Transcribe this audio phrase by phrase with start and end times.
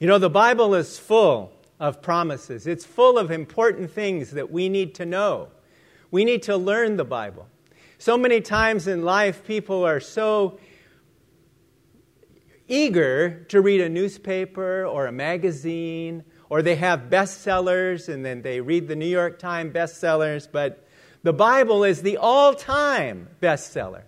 [0.00, 4.70] You know, the Bible is full of promises, it's full of important things that we
[4.70, 5.48] need to know.
[6.10, 7.46] We need to learn the Bible.
[7.98, 10.58] So many times in life, people are so
[12.66, 18.62] eager to read a newspaper or a magazine, or they have bestsellers and then they
[18.62, 20.82] read the New York Times bestsellers, but
[21.24, 24.04] the Bible is the all time bestseller.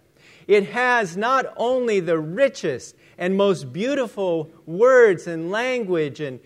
[0.49, 6.41] It has not only the richest and most beautiful words and language and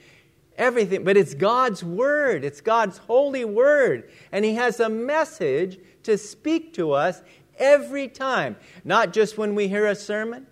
[0.58, 2.44] everything, but it's God's Word.
[2.44, 4.10] It's God's holy Word.
[4.30, 7.22] And He has a message to speak to us
[7.56, 10.48] every time, not just when we hear a sermon,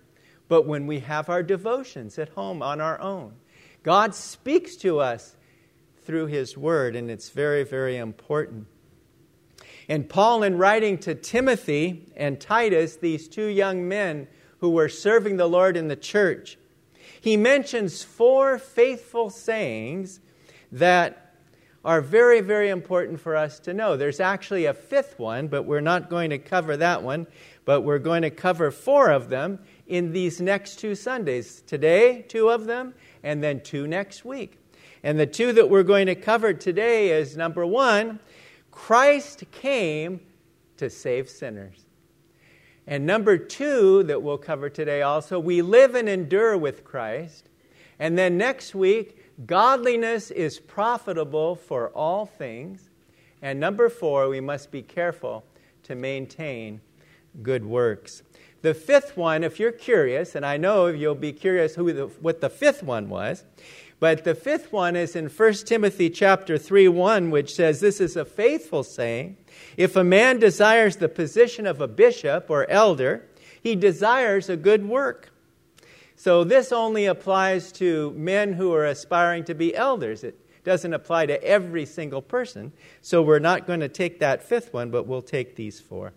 [0.47, 3.33] but when we have our devotions at home on our own.
[3.83, 5.37] God speaks to us
[6.05, 8.65] through His Word, and it's very, very important.
[9.87, 14.27] And Paul, in writing to Timothy and Titus, these two young men
[14.65, 16.57] who were serving the Lord in the church,
[17.21, 20.19] he mentions four faithful sayings
[20.71, 21.35] that
[21.83, 23.95] are very, very important for us to know.
[23.95, 27.27] There's actually a fifth one, but we're not going to cover that one,
[27.63, 31.61] but we're going to cover four of them in these next two Sundays.
[31.67, 34.57] Today, two of them, and then two next week.
[35.03, 38.19] And the two that we're going to cover today is number one,
[38.71, 40.21] Christ came
[40.77, 41.84] to save sinners.
[42.87, 47.49] And number two, that we'll cover today also, we live and endure with Christ.
[47.97, 52.89] And then next week, godliness is profitable for all things.
[53.41, 55.45] And number four, we must be careful
[55.83, 56.81] to maintain
[57.41, 58.23] good works.
[58.61, 62.41] The fifth one, if you're curious, and I know you'll be curious who the, what
[62.41, 63.43] the fifth one was,
[63.99, 68.15] but the fifth one is in 1 Timothy chapter 3 1, which says, This is
[68.15, 69.37] a faithful saying
[69.77, 73.25] if a man desires the position of a bishop or elder,
[73.61, 75.31] he desires a good work.
[76.15, 80.23] So this only applies to men who are aspiring to be elders.
[80.23, 82.73] It doesn't apply to every single person.
[83.01, 86.13] So we're not going to take that fifth one, but we'll take these four.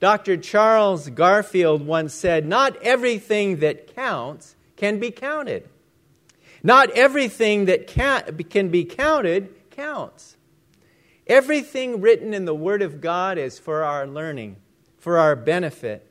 [0.00, 0.36] Dr.
[0.36, 5.68] Charles Garfield once said, Not everything that counts can be counted.
[6.62, 10.36] Not everything that can be counted counts.
[11.26, 14.56] Everything written in the Word of God is for our learning,
[14.98, 16.08] for our benefit.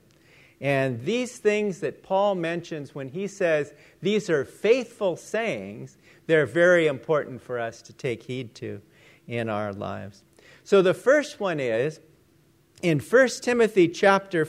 [0.59, 5.97] And these things that Paul mentions when he says these are faithful sayings,
[6.27, 8.81] they're very important for us to take heed to
[9.27, 10.23] in our lives.
[10.63, 11.99] So the first one is
[12.81, 14.47] in 1 Timothy chapter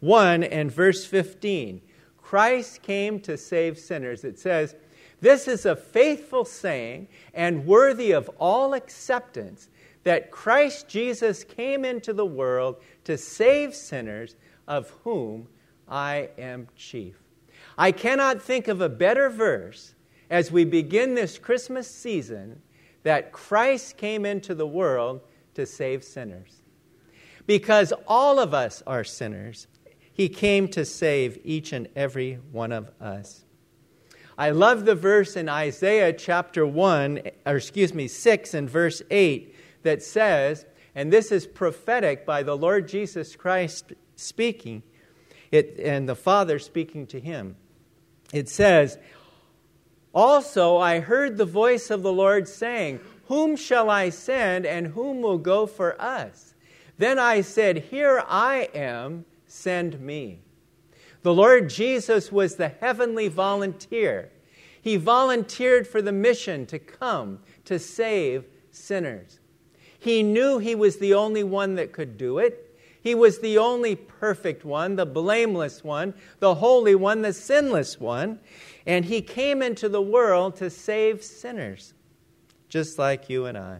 [0.00, 1.82] 1 and verse 15.
[2.16, 4.24] Christ came to save sinners.
[4.24, 4.74] It says,
[5.22, 9.68] This is a faithful saying and worthy of all acceptance
[10.02, 14.34] that Christ Jesus came into the world to save sinners,
[14.66, 15.46] of whom
[15.88, 17.14] I am chief.
[17.78, 19.94] I cannot think of a better verse
[20.28, 22.60] as we begin this Christmas season
[23.04, 25.20] that Christ came into the world
[25.54, 26.62] to save sinners.
[27.46, 29.68] Because all of us are sinners,
[30.12, 33.41] He came to save each and every one of us.
[34.38, 39.54] I love the verse in Isaiah chapter 1, or excuse me, 6 and verse 8
[39.82, 44.82] that says, and this is prophetic by the Lord Jesus Christ speaking,
[45.50, 47.56] it, and the Father speaking to him.
[48.32, 48.98] It says,
[50.14, 55.22] Also I heard the voice of the Lord saying, Whom shall I send, and whom
[55.22, 56.54] will go for us?
[56.98, 60.40] Then I said, Here I am, send me.
[61.22, 64.30] The Lord Jesus was the heavenly volunteer.
[64.80, 69.38] He volunteered for the mission to come to save sinners.
[69.98, 72.68] He knew he was the only one that could do it.
[73.00, 78.40] He was the only perfect one, the blameless one, the holy one, the sinless one.
[78.86, 81.94] And he came into the world to save sinners,
[82.68, 83.78] just like you and I.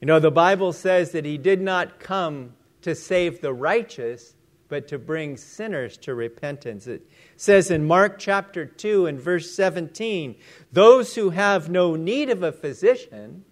[0.00, 4.34] You know, the Bible says that he did not come to save the righteous,
[4.68, 6.86] but to bring sinners to repentance.
[6.86, 10.36] It says in Mark chapter 2 and verse 17
[10.72, 13.44] those who have no need of a physician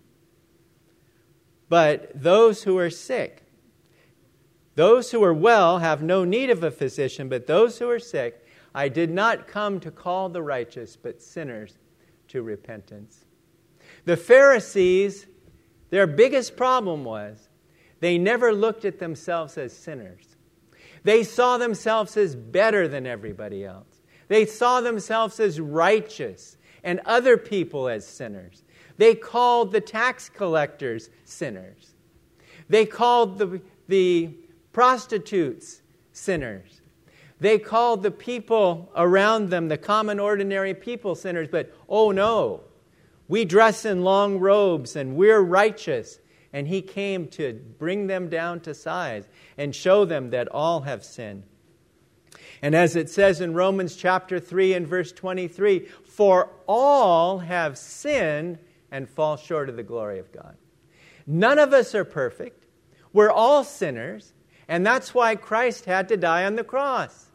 [1.68, 3.42] but those who are sick.
[4.74, 8.46] Those who are well have no need of a physician, but those who are sick,
[8.74, 11.78] I did not come to call the righteous, but sinners
[12.28, 13.24] to repentance.
[14.04, 15.26] The Pharisees,
[15.90, 17.48] their biggest problem was
[18.00, 20.35] they never looked at themselves as sinners.
[21.06, 23.86] They saw themselves as better than everybody else.
[24.26, 28.64] They saw themselves as righteous and other people as sinners.
[28.96, 31.92] They called the tax collectors sinners.
[32.68, 34.34] They called the, the
[34.72, 35.80] prostitutes
[36.10, 36.80] sinners.
[37.38, 42.62] They called the people around them, the common, ordinary people, sinners, but oh no,
[43.28, 46.18] we dress in long robes and we're righteous.
[46.52, 49.28] And he came to bring them down to size
[49.58, 51.44] and show them that all have sinned.
[52.62, 58.58] And as it says in Romans chapter 3 and verse 23, for all have sinned
[58.90, 60.56] and fall short of the glory of God.
[61.26, 62.66] None of us are perfect.
[63.12, 64.32] We're all sinners,
[64.68, 67.26] and that's why Christ had to die on the cross.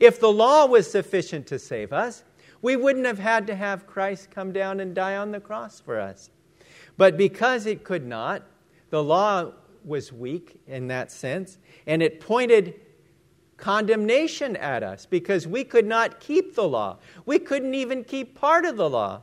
[0.00, 2.24] If the law was sufficient to save us,
[2.62, 6.00] we wouldn't have had to have Christ come down and die on the cross for
[6.00, 6.30] us.
[6.98, 8.42] But because it could not,
[8.90, 9.52] the law
[9.84, 11.56] was weak in that sense,
[11.86, 12.74] and it pointed
[13.56, 16.98] condemnation at us because we could not keep the law.
[17.24, 19.22] We couldn't even keep part of the law.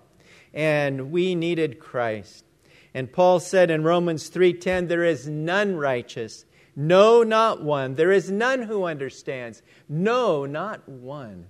[0.54, 2.46] And we needed Christ.
[2.94, 6.46] And Paul said in Romans 3:10 there is none righteous,
[6.76, 7.96] no not one.
[7.96, 11.48] There is none who understands, no not one.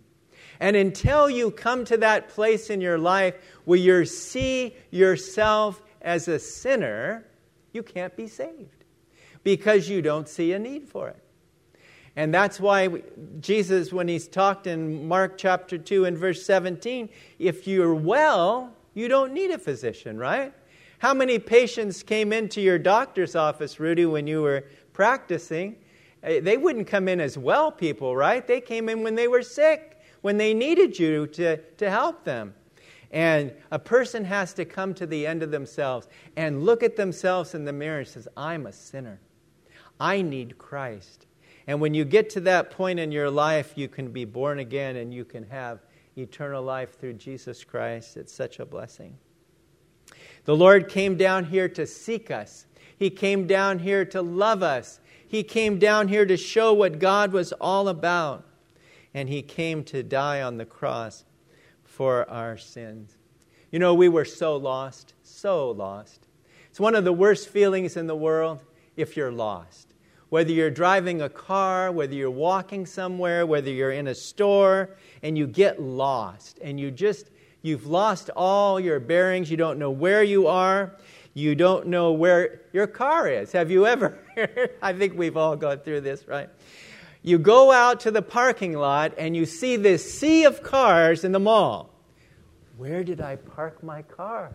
[0.59, 3.35] And until you come to that place in your life
[3.65, 7.25] where you see yourself as a sinner,
[7.73, 8.85] you can't be saved
[9.43, 11.21] because you don't see a need for it.
[12.15, 13.01] And that's why
[13.41, 17.09] Jesus, when he's talked in Mark chapter 2 and verse 17,
[17.39, 20.53] if you're well, you don't need a physician, right?
[20.99, 24.63] How many patients came into your doctor's office, Rudy, when you were
[24.93, 25.75] practicing?
[26.23, 28.47] Eh, they wouldn't come in as well people, right?
[28.47, 32.53] They came in when they were sick, when they needed you to, to help them.
[33.15, 37.55] And a person has to come to the end of themselves and look at themselves
[37.55, 39.21] in the mirror and says, I'm a sinner.
[39.97, 41.25] I need Christ.
[41.65, 44.97] And when you get to that point in your life, you can be born again
[44.97, 45.79] and you can have
[46.17, 48.17] eternal life through Jesus Christ.
[48.17, 49.17] It's such a blessing.
[50.43, 52.65] The Lord came down here to seek us,
[52.97, 57.31] He came down here to love us, He came down here to show what God
[57.31, 58.43] was all about.
[59.13, 61.23] And He came to die on the cross
[61.95, 63.15] for our sins.
[63.71, 66.27] You know, we were so lost, so lost.
[66.69, 68.59] It's one of the worst feelings in the world
[68.97, 69.93] if you're lost.
[70.27, 75.37] Whether you're driving a car, whether you're walking somewhere, whether you're in a store, and
[75.37, 77.31] you get lost, and you just,
[77.61, 80.97] you've lost all your bearings, you don't know where you are,
[81.33, 83.53] you don't know where your car is.
[83.53, 84.19] Have you ever?
[84.81, 86.49] I think we've all gone through this, right?
[87.25, 91.31] You go out to the parking lot and you see this sea of cars in
[91.31, 91.89] the mall.
[92.77, 94.51] Where did I park my car?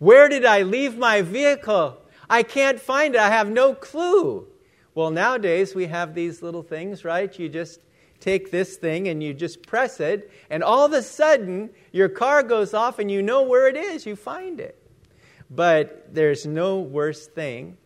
[0.00, 1.98] Where did I leave my vehicle?
[2.28, 3.20] I can't find it.
[3.20, 4.48] I have no clue.
[4.92, 7.38] Well, nowadays we have these little things, right?
[7.38, 7.78] You just
[8.18, 12.42] take this thing and you just press it, and all of a sudden your car
[12.42, 14.04] goes off and you know where it is.
[14.04, 14.76] You find it.
[15.48, 17.76] But there's no worse thing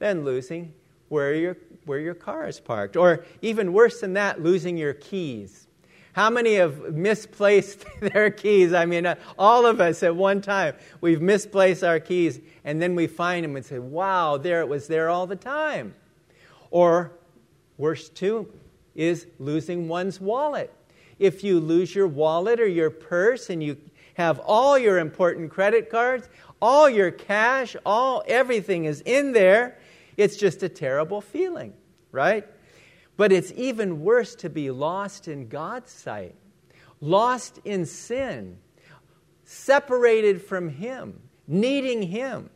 [0.00, 0.74] than losing
[1.08, 2.96] where your, where your car is parked.
[2.96, 5.66] Or even worse than that, losing your keys.
[6.12, 8.72] How many have misplaced their keys?
[8.72, 12.94] I mean, uh, all of us at one time, we've misplaced our keys, and then
[12.94, 15.94] we find them and say, wow, there it was there all the time.
[16.70, 17.12] Or,
[17.78, 18.52] worse too,
[18.94, 20.72] is losing one's wallet.
[21.18, 23.76] If you lose your wallet or your purse and you
[24.14, 26.28] have all your important credit cards,
[26.60, 29.78] all your cash, all everything is in there,
[30.16, 31.74] it's just a terrible feeling,
[32.10, 32.46] right?
[33.16, 36.34] But it's even worse to be lost in God's sight,
[37.00, 38.58] lost in sin,
[39.44, 42.50] separated from Him, needing Him.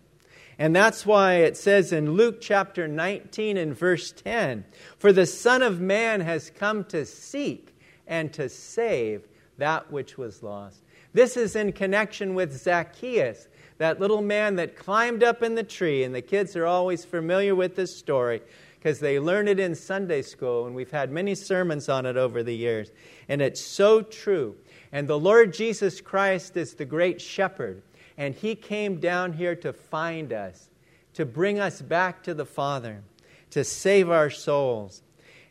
[0.59, 4.65] And that's why it says in Luke chapter 19 and verse 10
[4.99, 7.77] For the Son of Man has come to seek
[8.07, 9.29] and to save
[9.59, 10.83] that which was lost.
[11.13, 16.05] This is in connection with Zacchaeus, that little man that climbed up in the tree.
[16.05, 18.43] And the kids are always familiar with this story
[18.79, 22.43] because they learn it in Sunday school, and we've had many sermons on it over
[22.43, 22.93] the years.
[23.29, 24.57] And it's so true.
[24.93, 27.83] And the Lord Jesus Christ is the great shepherd.
[28.17, 30.71] And he came down here to find us,
[31.15, 33.03] to bring us back to the Father,
[33.51, 35.03] to save our souls.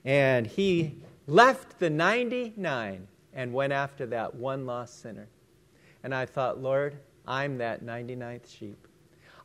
[0.03, 0.96] And he
[1.27, 5.27] left the 99 and went after that one lost sinner.
[6.03, 8.88] And I thought, Lord, I'm that 99th sheep.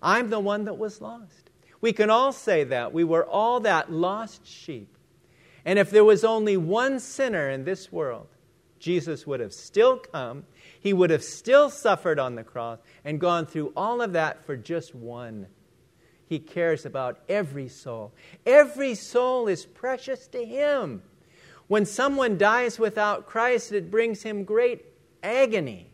[0.02, 1.50] I'm the one that was lost.
[1.80, 2.92] We can all say that.
[2.92, 4.96] We were all that lost sheep.
[5.64, 8.28] And if there was only one sinner in this world,
[8.78, 10.44] Jesus would have still come
[10.80, 14.56] he would have still suffered on the cross and gone through all of that for
[14.56, 15.46] just one.
[16.26, 18.12] He cares about every soul.
[18.46, 21.02] Every soul is precious to Him.
[21.66, 24.86] When someone dies without Christ, it brings Him great
[25.22, 25.89] agony.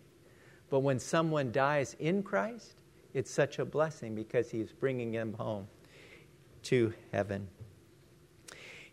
[0.68, 2.74] But when someone dies in Christ,
[3.14, 5.68] it's such a blessing because He's bringing them home
[6.64, 7.48] to heaven.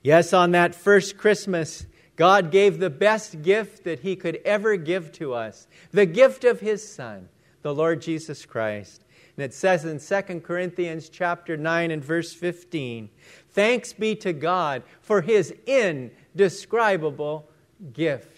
[0.01, 5.12] Yes, on that first Christmas, God gave the best gift that He could ever give
[5.13, 7.30] to us the gift of His Son,
[7.62, 9.03] the Lord Jesus Christ.
[9.36, 13.10] And it says in 2 Corinthians chapter 9 and verse 15,
[13.50, 17.50] Thanks be to God for His indescribable
[17.94, 18.32] gift.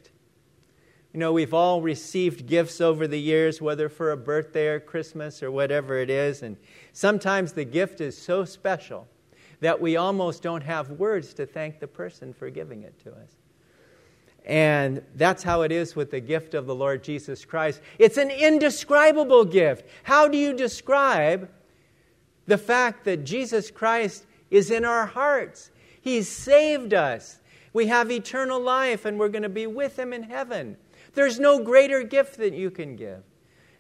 [1.15, 5.41] You know, we've all received gifts over the years, whether for a birthday or Christmas
[5.41, 6.57] or whatever it is, and
[6.91, 9.07] sometimes the gift is so special
[9.62, 13.29] that we almost don't have words to thank the person for giving it to us.
[14.45, 17.79] And that's how it is with the gift of the Lord Jesus Christ.
[17.98, 19.88] It's an indescribable gift.
[20.03, 21.50] How do you describe
[22.45, 25.72] the fact that Jesus Christ is in our hearts?
[26.01, 27.39] He's saved us.
[27.72, 30.75] We have eternal life and we're going to be with Him in heaven.
[31.15, 33.24] There's no greater gift that you can give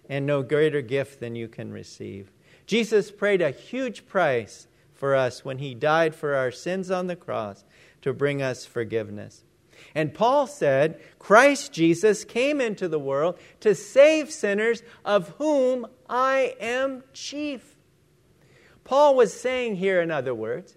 [0.09, 2.31] and no greater gift than you can receive.
[2.65, 7.15] Jesus paid a huge price for us when He died for our sins on the
[7.15, 7.63] cross
[8.01, 9.43] to bring us forgiveness.
[9.93, 16.55] And Paul said, Christ Jesus came into the world to save sinners, of whom I
[16.59, 17.75] am chief.
[18.83, 20.75] Paul was saying here, in other words,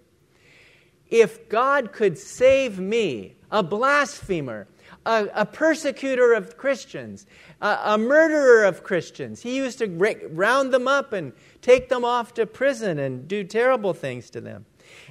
[1.09, 4.67] if God could save me, a blasphemer,
[5.09, 7.25] a, a persecutor of Christians,
[7.61, 9.87] a, a, murderer of Christians, he used to
[10.31, 14.65] round them up and take them off to prison and do terrible things to them.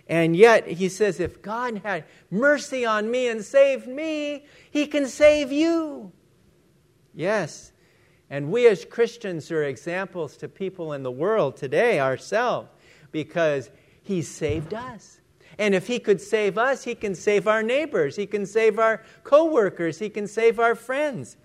[0.08, 5.08] And yet, he says, if God had mercy on me and saved me, he can
[5.08, 6.12] save you.
[7.12, 7.72] Yes.
[8.30, 12.68] And we as Christians are examples to people in the world today ourselves
[13.10, 13.70] because
[14.02, 15.17] he saved us.
[15.58, 19.02] And if he could save us, he can save our neighbors, he can save our
[19.24, 21.36] coworkers, he can save our friends.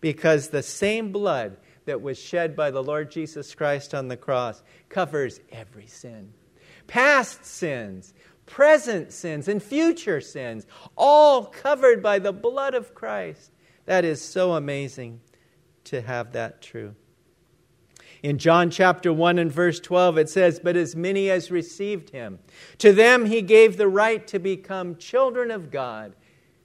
[0.00, 4.62] Because the same blood that was shed by the Lord Jesus Christ on the cross
[4.88, 6.32] covers every sin
[6.90, 8.12] past sins,
[8.46, 13.52] present sins, and future sins, all covered by the blood of Christ.
[13.86, 15.20] That is so amazing
[15.84, 16.96] to have that true.
[18.22, 22.38] In John chapter 1 and verse 12, it says, But as many as received him,
[22.78, 26.14] to them he gave the right to become children of God,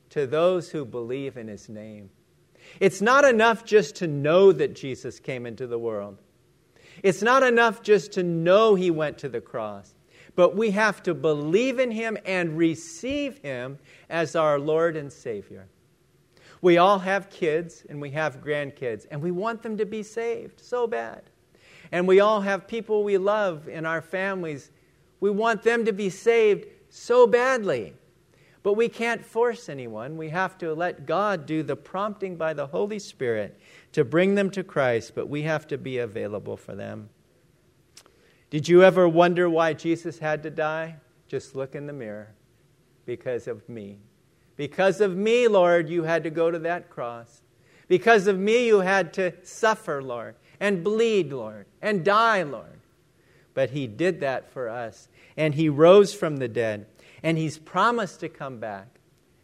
[0.10, 2.10] to those who believe in his name.
[2.80, 6.18] It's not enough just to know that Jesus came into the world.
[7.04, 9.96] It's not enough just to know he went to the cross
[10.36, 15.68] but we have to believe in Him and receive Him as our Lord and Savior.
[16.62, 20.60] We all have kids and we have grandkids, and we want them to be saved
[20.60, 21.24] so bad.
[21.92, 24.72] And we all have people we love in our families.
[25.20, 27.94] We want them to be saved so badly.
[28.64, 30.18] But we can't force anyone.
[30.18, 33.60] We have to let God do the prompting by the Holy Spirit
[33.92, 37.10] to bring them to Christ, but we have to be available for them.
[38.50, 40.96] Did you ever wonder why Jesus had to die?
[41.28, 42.34] Just look in the mirror.
[43.06, 44.00] Because of me.
[44.56, 47.42] Because of me, Lord, you had to go to that cross.
[47.88, 52.80] Because of me, you had to suffer, Lord, and bleed, Lord, and die, Lord.
[53.54, 55.08] But He did that for us.
[55.38, 56.86] And He rose from the dead.
[57.24, 58.88] And He's promised to come back.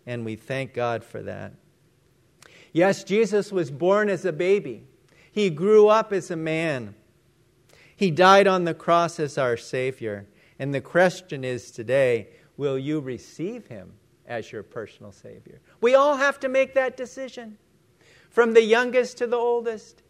[0.05, 1.53] And we thank God for that.
[2.73, 4.83] Yes, Jesus was born as a baby,
[5.31, 6.95] He grew up as a man.
[7.95, 10.25] He died on the cross as our Savior.
[10.57, 13.93] And the question is today will you receive Him
[14.25, 15.59] as your personal Savior?
[15.81, 17.57] We all have to make that decision,
[18.29, 20.01] from the youngest to the oldest.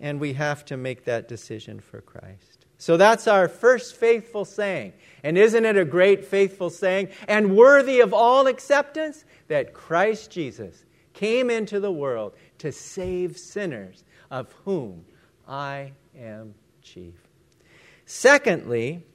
[0.00, 2.66] And we have to make that decision for Christ.
[2.78, 4.92] So that's our first faithful saying.
[5.22, 10.84] And isn't it a great faithful saying and worthy of all acceptance that Christ Jesus
[11.14, 15.04] came into the world to save sinners, of whom
[15.48, 17.14] I am chief.
[18.04, 19.06] Secondly,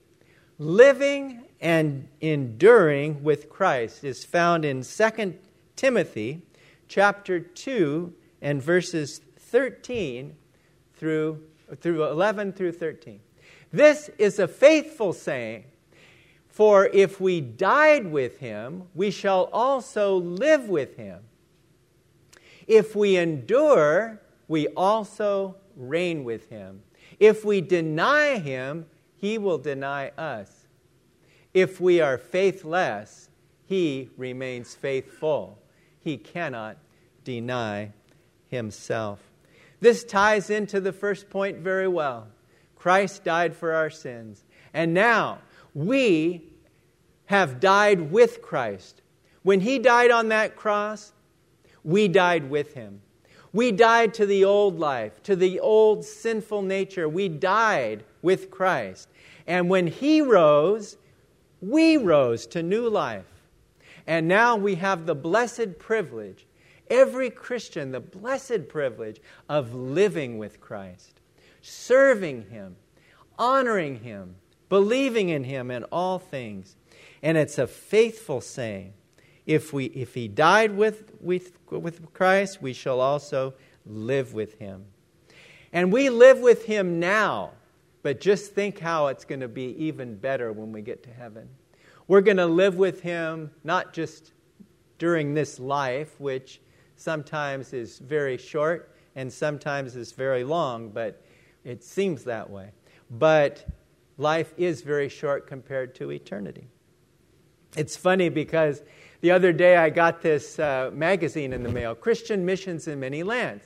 [0.57, 5.35] living and enduring with Christ is found in 2
[5.75, 6.41] Timothy
[6.87, 10.35] chapter 2 and verses 13
[10.99, 11.41] through,
[11.81, 13.19] through 11 through 13.
[13.71, 15.63] This is a faithful saying,
[16.49, 21.21] for if we died with him, we shall also live with him.
[22.67, 26.81] If we endure, we also reign with him.
[27.19, 30.67] If we deny him, he will deny us.
[31.53, 33.29] If we are faithless,
[33.65, 35.57] he remains faithful.
[36.01, 36.77] He cannot
[37.23, 37.91] deny
[38.49, 39.19] himself.
[39.79, 42.27] This ties into the first point very well.
[42.75, 44.43] Christ died for our sins.
[44.73, 45.39] And now
[45.73, 46.43] we
[47.25, 49.01] have died with Christ.
[49.43, 51.13] When he died on that cross,
[51.83, 53.01] we died with him.
[53.51, 57.09] We died to the old life, to the old sinful nature.
[57.09, 59.09] We died with Christ.
[59.47, 60.97] And when He rose,
[61.61, 63.25] we rose to new life.
[64.05, 66.45] And now we have the blessed privilege,
[66.89, 71.21] every Christian, the blessed privilege of living with Christ,
[71.61, 72.75] serving Him,
[73.37, 74.35] honoring Him,
[74.69, 76.75] believing in Him in all things.
[77.21, 78.93] And it's a faithful saying.
[79.45, 83.53] If, we, if He died with, with, with Christ, we shall also
[83.85, 84.85] live with Him.
[85.73, 87.51] And we live with Him now,
[88.01, 91.49] but just think how it's going to be even better when we get to heaven.
[92.07, 94.31] We're going to live with Him not just
[94.97, 96.59] during this life, which
[96.99, 101.21] sometimes is very short and sometimes is very long, but
[101.63, 102.71] it seems that way.
[103.11, 103.65] But
[104.17, 106.67] life is very short compared to eternity.
[107.77, 108.83] It's funny because
[109.21, 113.23] the other day I got this uh, magazine in the mail Christian Missions in Many
[113.23, 113.63] Lands.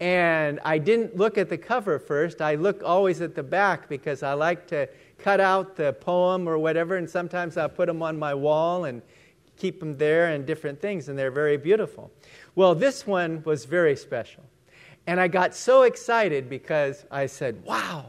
[0.00, 2.40] And I didn't look at the cover first.
[2.40, 6.58] I look always at the back because I like to cut out the poem or
[6.58, 9.02] whatever, and sometimes I'll put them on my wall and
[9.56, 12.10] keep them there and different things, and they're very beautiful.
[12.54, 14.44] Well, this one was very special.
[15.06, 18.06] And I got so excited because I said, wow,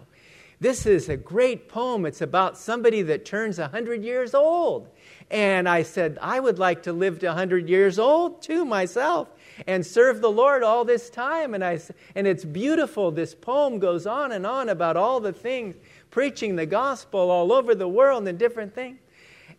[0.60, 2.06] this is a great poem.
[2.06, 4.90] It's about somebody that turns 100 years old.
[5.30, 9.28] And I said, I would like to live to 100 years old too myself
[9.68, 11.54] and serve the Lord all this time.
[11.54, 11.80] And, I,
[12.16, 13.12] and it's beautiful.
[13.12, 15.76] This poem goes on and on about all the things,
[16.12, 19.00] preaching the gospel all over the world and different things.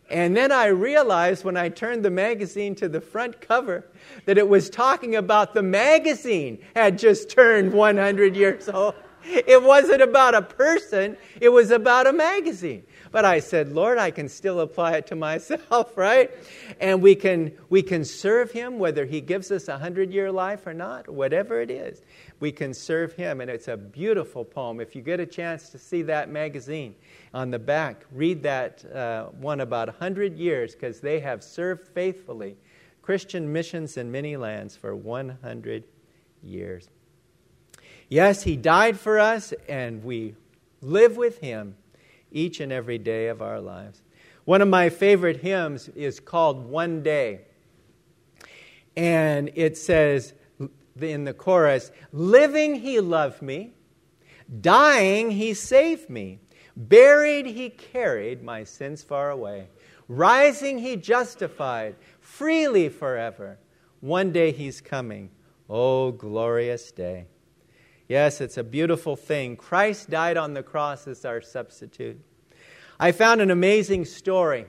[0.09, 3.85] And then I realized when I turned the magazine to the front cover
[4.25, 8.95] that it was talking about the magazine had just turned 100 years old.
[9.25, 12.83] It wasn't about a person, it was about a magazine.
[13.11, 16.31] But I said, Lord, I can still apply it to myself, right?
[16.79, 20.65] And we can, we can serve Him whether He gives us a hundred year life
[20.67, 22.01] or not, whatever it is.
[22.39, 23.41] We can serve Him.
[23.41, 24.79] And it's a beautiful poem.
[24.79, 26.95] If you get a chance to see that magazine
[27.33, 31.87] on the back, read that uh, one about a hundred years because they have served
[31.87, 32.57] faithfully
[33.01, 35.85] Christian missions in many lands for 100
[36.43, 36.89] years.
[38.09, 40.35] Yes, He died for us, and we
[40.81, 41.75] live with Him
[42.33, 44.01] each and every day of our lives.
[44.43, 47.41] One of my favorite hymns is called One Day.
[48.95, 50.33] And it says
[51.01, 53.73] in the chorus Living, he loved me.
[54.61, 56.39] Dying, he saved me.
[56.75, 59.67] Buried, he carried my sins far away.
[60.07, 63.57] Rising, he justified freely forever.
[63.99, 65.31] One day he's coming.
[65.69, 67.25] Oh, glorious day.
[68.07, 69.57] Yes, it's a beautiful thing.
[69.57, 72.21] Christ died on the cross as our substitute.
[72.99, 74.67] I found an amazing story.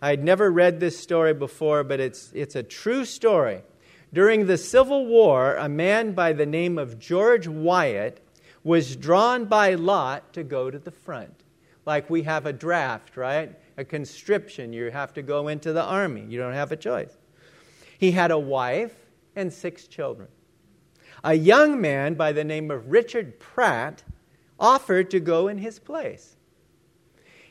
[0.00, 3.62] I'd never read this story before, but it's, it's a true story.
[4.12, 8.24] During the Civil War, a man by the name of George Wyatt
[8.64, 11.44] was drawn by lot to go to the front.
[11.84, 13.54] Like we have a draft, right?
[13.76, 14.72] A conscription.
[14.72, 16.24] You have to go into the army.
[16.28, 17.16] You don't have a choice.
[17.98, 18.94] He had a wife
[19.36, 20.28] and six children
[21.24, 24.02] a young man by the name of Richard Pratt
[24.58, 26.36] offered to go in his place.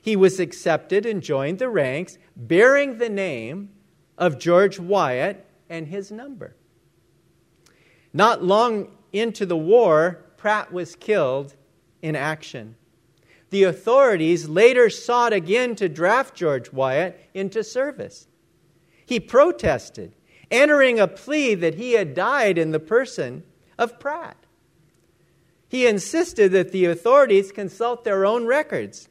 [0.01, 3.69] He was accepted and joined the ranks, bearing the name
[4.17, 6.55] of George Wyatt and his number.
[8.13, 11.55] Not long into the war, Pratt was killed
[12.01, 12.75] in action.
[13.49, 18.27] The authorities later sought again to draft George Wyatt into service.
[19.05, 20.15] He protested,
[20.51, 23.43] entering a plea that he had died in the person
[23.77, 24.37] of Pratt.
[25.69, 29.09] He insisted that the authorities consult their own records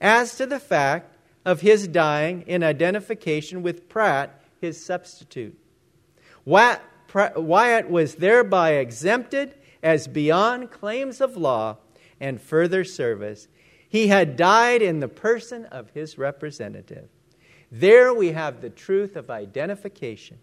[0.00, 5.57] as to the fact of his dying in identification with Pratt, his substitute.
[6.48, 11.76] Wyatt was thereby exempted as beyond claims of law
[12.18, 13.48] and further service.
[13.86, 17.08] He had died in the person of his representative.
[17.70, 20.38] There we have the truth of identification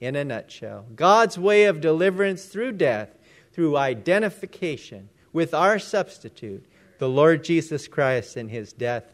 [0.00, 0.86] in a nutshell.
[0.94, 3.10] God's way of deliverance through death,
[3.52, 6.64] through identification with our substitute,
[6.98, 9.04] the Lord Jesus Christ, in his death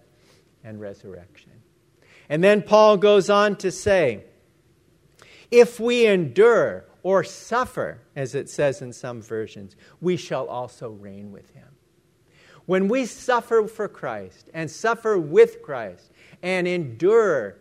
[0.63, 1.51] and resurrection.
[2.29, 4.25] And then Paul goes on to say,
[5.51, 11.33] if we endure or suffer, as it says in some versions, we shall also reign
[11.33, 11.69] with him.
[12.67, 17.57] When we suffer for Christ and suffer with Christ and endure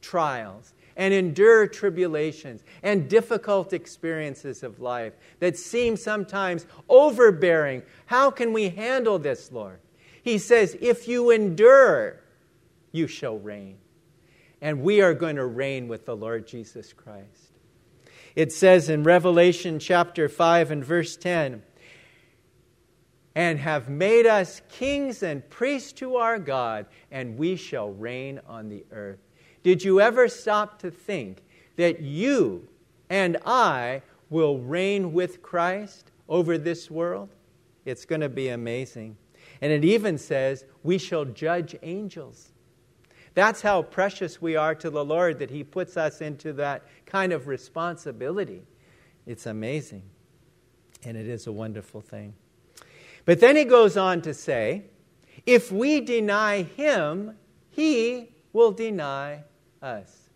[0.00, 7.82] trials and endure tribulations and difficult experiences of life that seem sometimes overbearing.
[8.06, 9.78] How can we handle this, Lord?
[10.22, 12.20] He says, If you endure,
[12.92, 13.78] you shall reign.
[14.62, 17.52] And we are going to reign with the Lord Jesus Christ.
[18.36, 21.62] It says in Revelation chapter 5 and verse 10
[23.34, 28.68] and have made us kings and priests to our God, and we shall reign on
[28.68, 29.20] the earth.
[29.62, 31.42] Did you ever stop to think
[31.76, 32.66] that you
[33.08, 37.30] and I will reign with Christ over this world?
[37.84, 39.16] It's going to be amazing.
[39.60, 42.52] And it even says, we shall judge angels.
[43.34, 47.32] That's how precious we are to the Lord that He puts us into that kind
[47.32, 48.62] of responsibility.
[49.26, 50.02] It's amazing.
[51.04, 52.34] And it is a wonderful thing.
[53.24, 54.84] But then He goes on to say,
[55.46, 57.36] if we deny Him,
[57.70, 59.44] He will deny
[59.80, 60.30] us.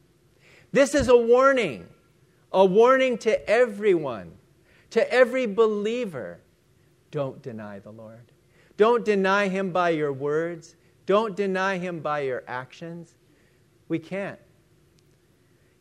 [0.73, 1.89] This is a warning,
[2.53, 4.33] a warning to everyone,
[4.91, 6.41] to every believer.
[7.11, 8.33] Don't deny the Lord.
[8.77, 10.77] Don't deny Him by your words.
[11.07, 13.15] Don't deny Him by your actions.
[13.89, 14.39] We can't.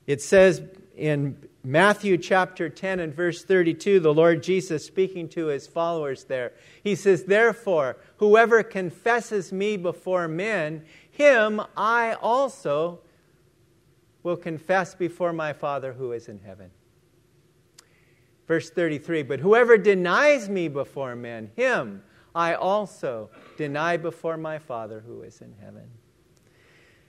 [0.06, 0.62] It says
[0.96, 6.52] in Matthew chapter 10 and verse 32, the Lord Jesus speaking to his followers there,
[6.84, 13.00] he says, Therefore, whoever confesses me before men, him I also
[14.24, 16.70] will confess before my Father who is in heaven.
[18.48, 22.04] Verse 33 But whoever denies me before men, him
[22.36, 25.90] I also deny before my Father who is in heaven.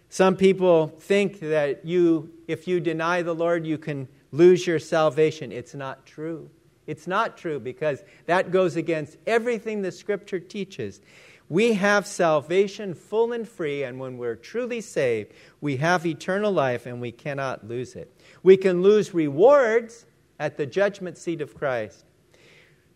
[0.08, 5.50] Some people think that you, if you deny the Lord, you can lose your salvation.
[5.50, 6.50] It's not true.
[6.87, 11.00] It's not true because that goes against everything the Scripture teaches.
[11.48, 16.87] We have salvation full and free, and when we're truly saved, we have eternal life
[16.87, 18.10] and we cannot lose it.
[18.42, 20.06] We can lose rewards
[20.38, 22.04] at the judgment seat of Christ.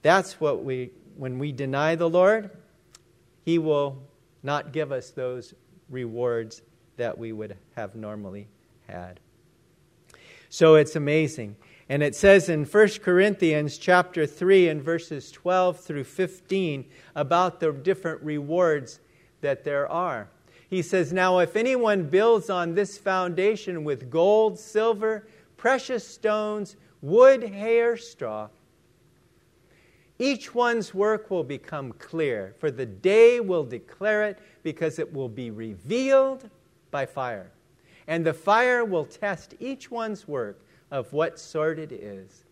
[0.02, 2.50] That's what we, when we deny the Lord,
[3.44, 3.98] He will
[4.42, 5.52] not give us those
[5.90, 6.62] rewards
[6.96, 8.46] that we would have normally
[8.87, 9.20] had.
[10.48, 11.57] So it's amazing.
[11.88, 17.72] And it says in 1 Corinthians chapter 3 and verses 12 through 15 about the
[17.72, 19.00] different rewards
[19.40, 20.28] that there are.
[20.70, 25.26] He says, Now if anyone builds on this foundation with gold, silver,
[25.57, 28.48] precious stones, wood, hair, straw,
[30.18, 35.28] each one's work will become clear, for the day will declare it, because it will
[35.28, 36.50] be revealed
[36.90, 37.52] by fire.
[38.07, 42.44] And the fire will test each one's work of what sort it is.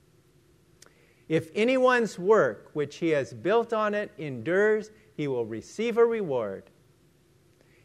[1.29, 6.64] If anyone's work which he has built on it endures, he will receive a reward.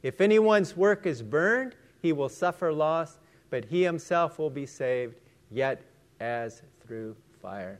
[0.03, 5.19] If anyone's work is burned, he will suffer loss, but he himself will be saved,
[5.49, 5.81] yet
[6.19, 7.79] as through fire.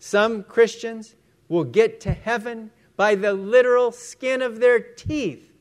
[0.00, 1.14] Some Christians
[1.48, 5.52] will get to heaven by the literal skin of their teeth.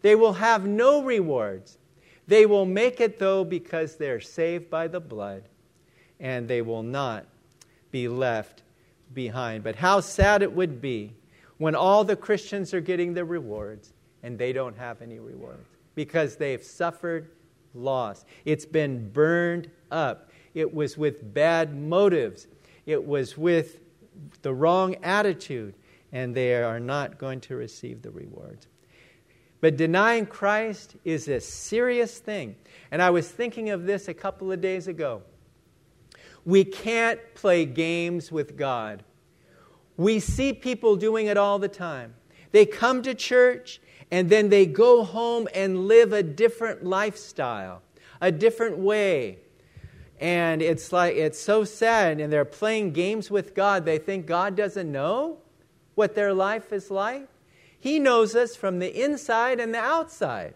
[0.00, 1.78] They will have no rewards.
[2.26, 5.44] They will make it, though, because they're saved by the blood,
[6.18, 7.26] and they will not
[7.90, 8.62] be left
[9.12, 9.62] behind.
[9.62, 11.12] But how sad it would be
[11.58, 16.36] when all the Christians are getting the rewards and they don't have any rewards because
[16.36, 17.30] they've suffered
[17.74, 18.24] loss.
[18.44, 20.30] It's been burned up.
[20.54, 22.46] It was with bad motives,
[22.86, 23.80] it was with
[24.42, 25.74] the wrong attitude,
[26.12, 28.66] and they are not going to receive the rewards.
[29.60, 32.56] But denying Christ is a serious thing.
[32.90, 35.22] And I was thinking of this a couple of days ago.
[36.44, 39.04] We can't play games with God.
[39.96, 42.14] We see people doing it all the time.
[42.50, 47.82] They come to church and then they go home and live a different lifestyle,
[48.20, 49.38] a different way.
[50.22, 52.20] And it's like, it's so sad.
[52.20, 53.84] And they're playing games with God.
[53.84, 55.38] They think God doesn't know
[55.96, 57.26] what their life is like.
[57.80, 60.54] He knows us from the inside and the outside.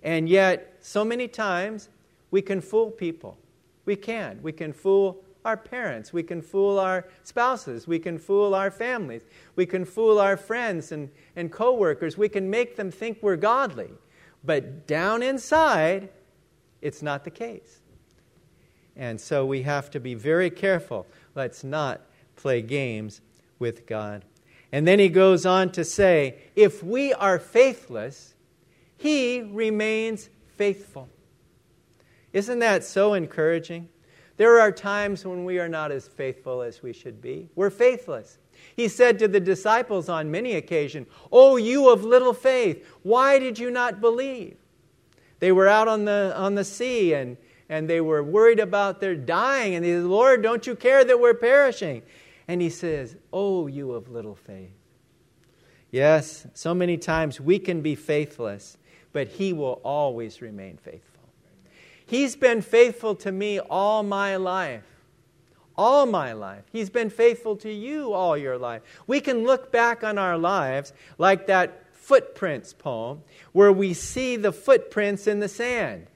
[0.00, 1.88] And yet, so many times,
[2.30, 3.36] we can fool people.
[3.84, 4.38] We can.
[4.42, 6.12] We can fool our parents.
[6.12, 7.88] We can fool our spouses.
[7.88, 9.22] We can fool our families.
[9.56, 12.16] We can fool our friends and, and coworkers.
[12.16, 13.90] We can make them think we're godly.
[14.44, 16.10] But down inside,
[16.80, 17.77] it's not the case.
[18.98, 21.06] And so we have to be very careful.
[21.36, 22.00] Let's not
[22.34, 23.20] play games
[23.60, 24.24] with God.
[24.72, 28.34] And then he goes on to say, if we are faithless,
[28.96, 31.08] he remains faithful.
[32.32, 33.88] Isn't that so encouraging?
[34.36, 37.48] There are times when we are not as faithful as we should be.
[37.54, 38.38] We're faithless.
[38.76, 43.58] He said to the disciples on many occasions, Oh, you of little faith, why did
[43.58, 44.56] you not believe?
[45.38, 47.36] They were out on the, on the sea and,
[47.68, 49.74] and they were worried about their dying.
[49.74, 52.02] And they said, Lord, don't you care that we're perishing?
[52.46, 54.70] And he says, Oh, you of little faith.
[55.90, 58.76] Yes, so many times we can be faithless,
[59.12, 61.02] but he will always remain faithful.
[62.06, 64.84] He's been faithful to me all my life.
[65.76, 66.64] All my life.
[66.72, 68.82] He's been faithful to you all your life.
[69.06, 74.52] We can look back on our lives like that footprints poem, where we see the
[74.52, 76.06] footprints in the sand.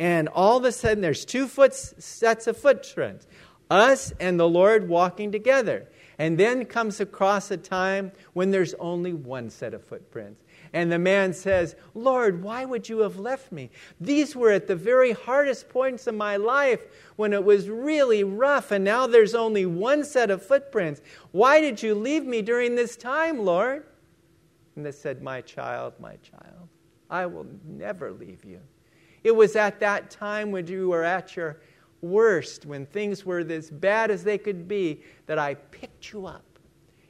[0.00, 3.26] And all of a sudden, there's two foot sets of footprints
[3.70, 5.86] us and the Lord walking together.
[6.18, 10.42] And then comes across a time when there's only one set of footprints.
[10.72, 13.70] And the man says, Lord, why would you have left me?
[14.00, 16.82] These were at the very hardest points of my life
[17.16, 21.00] when it was really rough, and now there's only one set of footprints.
[21.32, 23.84] Why did you leave me during this time, Lord?
[24.76, 26.68] And they said, My child, my child,
[27.08, 28.60] I will never leave you.
[29.22, 31.60] It was at that time when you were at your
[32.00, 36.58] worst, when things were as bad as they could be, that I picked you up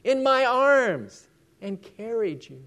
[0.03, 1.27] in my arms
[1.61, 2.61] and carried you.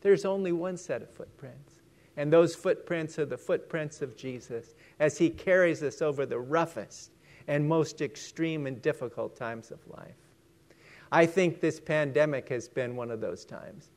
[0.00, 1.74] There's only one set of footprints,
[2.16, 7.10] and those footprints are the footprints of Jesus as he carries us over the roughest
[7.48, 10.16] and most extreme and difficult times of life.
[11.12, 13.90] I think this pandemic has been one of those times.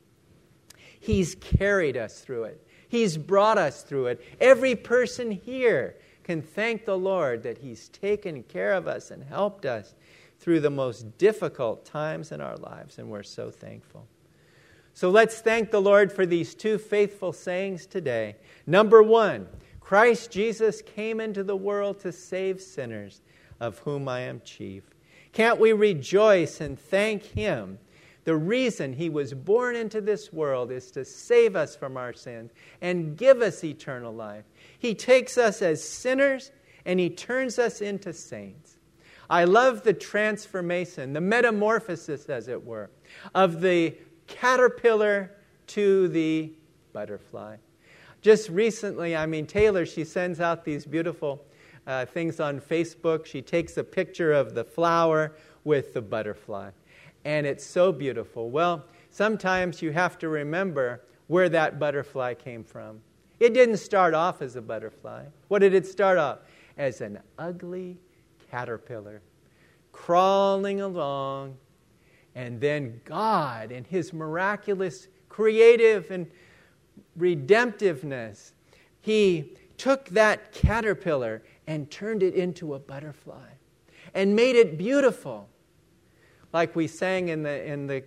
[1.00, 2.66] He's carried us through it.
[2.90, 4.24] He's brought us through it.
[4.40, 9.64] Every person here can thank the Lord that He's taken care of us and helped
[9.64, 9.94] us
[10.40, 14.08] through the most difficult times in our lives, and we're so thankful.
[14.92, 18.34] So let's thank the Lord for these two faithful sayings today.
[18.66, 19.46] Number one,
[19.78, 23.20] Christ Jesus came into the world to save sinners,
[23.60, 24.82] of whom I am chief.
[25.32, 27.78] Can't we rejoice and thank Him
[28.24, 32.52] the reason he was born into this world is to save us from our sins
[32.80, 34.44] and give us eternal life.
[34.78, 36.50] He takes us as sinners
[36.84, 38.76] and he turns us into saints.
[39.28, 42.90] I love the transformation, the metamorphosis, as it were,
[43.34, 43.94] of the
[44.26, 45.30] caterpillar
[45.68, 46.52] to the
[46.92, 47.56] butterfly.
[48.22, 51.44] Just recently, I mean, Taylor, she sends out these beautiful
[51.86, 53.24] uh, things on Facebook.
[53.24, 56.70] She takes a picture of the flower with the butterfly
[57.24, 58.50] and it's so beautiful.
[58.50, 63.00] Well, sometimes you have to remember where that butterfly came from.
[63.38, 65.24] It didn't start off as a butterfly.
[65.48, 66.40] What did it start off?
[66.76, 67.98] As an ugly
[68.50, 69.22] caterpillar
[69.92, 71.56] crawling along.
[72.34, 76.26] And then God, in His miraculous, creative, and
[77.18, 78.52] redemptiveness,
[79.00, 83.48] He took that caterpillar and turned it into a butterfly
[84.14, 85.48] and made it beautiful
[86.52, 88.02] like we sang in the, in the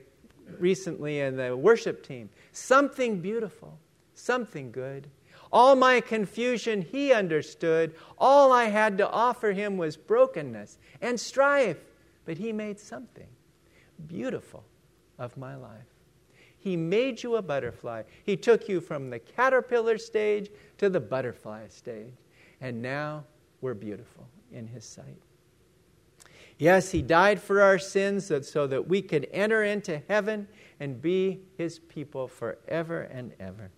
[0.60, 2.29] recently in the worship team.
[2.51, 3.79] Something beautiful,
[4.13, 5.10] something good.
[5.51, 7.93] All my confusion he understood.
[8.17, 11.77] All I had to offer him was brokenness and strife.
[12.25, 13.27] But he made something
[14.08, 14.63] beautiful
[15.19, 15.86] of my life.
[16.58, 18.03] He made you a butterfly.
[18.23, 22.13] He took you from the caterpillar stage to the butterfly stage.
[22.62, 23.25] And now
[23.62, 25.21] we're beautiful in his sight.
[26.57, 30.47] Yes, He died for our sins so that we could enter into heaven
[30.79, 33.71] and be His people forever and ever.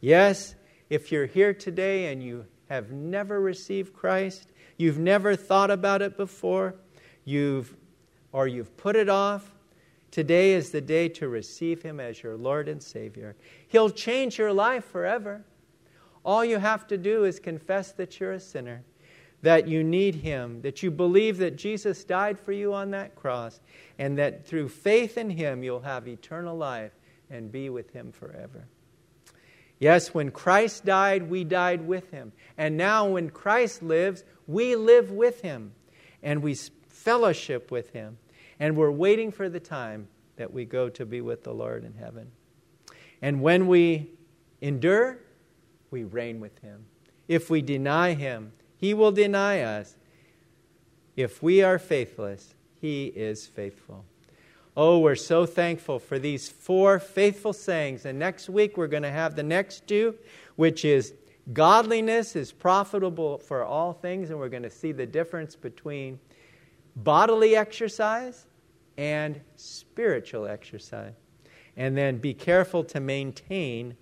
[0.00, 0.54] Yes,
[0.88, 6.16] if you're here today and you have never received Christ, you've never thought about it
[6.16, 6.74] before,
[7.24, 7.76] you've
[8.32, 9.52] or you've put it off,
[10.10, 13.36] today is the day to receive him as your Lord and Savior.
[13.68, 15.44] He'll change your life forever.
[16.24, 18.84] All you have to do is confess that you're a sinner
[19.42, 23.60] that you need Him, that you believe that Jesus died for you on that cross,
[23.98, 26.92] and that through faith in Him you'll have eternal life
[27.30, 28.66] and be with Him forever.
[29.78, 32.32] Yes, when Christ died, we died with Him.
[32.58, 35.72] And now, when Christ lives, we live with Him
[36.22, 36.54] and we
[36.88, 38.18] fellowship with Him.
[38.58, 41.94] And we're waiting for the time that we go to be with the Lord in
[41.94, 42.30] heaven.
[43.22, 44.10] And when we
[44.60, 45.18] endure,
[45.90, 46.84] we reign with Him.
[47.26, 49.94] If we deny Him, he will deny us.
[51.14, 54.06] If we are faithless, He is faithful.
[54.74, 58.06] Oh, we're so thankful for these four faithful sayings.
[58.06, 60.14] And next week, we're going to have the next two,
[60.56, 61.12] which is
[61.52, 64.30] godliness is profitable for all things.
[64.30, 66.18] And we're going to see the difference between
[66.96, 68.46] bodily exercise
[68.96, 71.12] and spiritual exercise.
[71.76, 73.94] And then be careful to maintain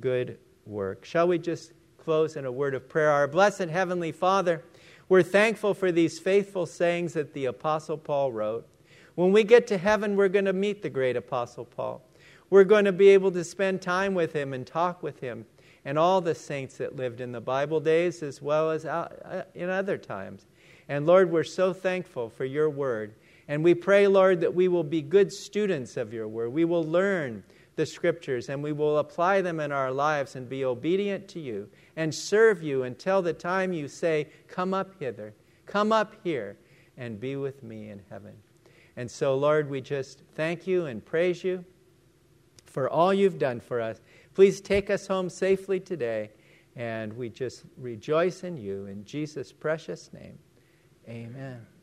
[0.00, 1.04] good work.
[1.04, 1.72] Shall we just
[2.04, 3.10] close in a word of prayer.
[3.10, 4.62] Our blessed Heavenly Father,
[5.08, 8.68] we're thankful for these faithful sayings that the Apostle Paul wrote.
[9.14, 12.02] When we get to heaven, we're going to meet the great Apostle Paul.
[12.50, 15.46] We're going to be able to spend time with him and talk with him
[15.86, 19.70] and all the saints that lived in the Bible days as well as uh, in
[19.70, 20.44] other times.
[20.90, 23.14] And Lord, we're so thankful for your word.
[23.48, 26.50] And we pray, Lord, that we will be good students of your word.
[26.50, 27.44] We will learn
[27.76, 31.68] the scriptures and we will apply them in our lives and be obedient to you
[31.96, 35.34] and serve you until the time you say, Come up hither,
[35.66, 36.56] come up here,
[36.96, 38.34] and be with me in heaven.
[38.96, 41.64] And so, Lord, we just thank you and praise you
[42.64, 44.00] for all you've done for us.
[44.34, 46.30] Please take us home safely today
[46.76, 48.86] And we just rejoice in you.
[48.86, 50.38] In Jesus' precious name,
[51.08, 51.73] amen.